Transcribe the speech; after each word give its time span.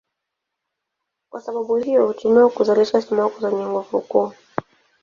Kwa 1.29 1.41
sababu 1.41 1.75
hiyo 1.77 2.07
hutumiwa 2.07 2.49
kuzalisha 2.49 3.01
sumaku 3.01 3.41
zenye 3.41 3.65
nguvu 3.65 4.01
kuu. 4.09 4.33